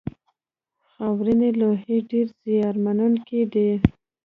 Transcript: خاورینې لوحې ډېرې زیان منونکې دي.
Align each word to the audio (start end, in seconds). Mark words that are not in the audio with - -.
خاورینې 0.91 1.49
لوحې 1.59 1.97
ډېرې 2.09 2.33
زیان 2.43 2.75
منونکې 2.85 3.41
دي. 3.53 3.69